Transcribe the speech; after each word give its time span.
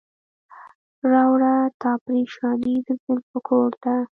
راوړه 1.11 1.55
تا 1.81 1.91
پریشاني 2.03 2.75
د 2.87 2.89
زلفو 3.03 3.37
کور 3.49 3.71
ته. 3.83 3.95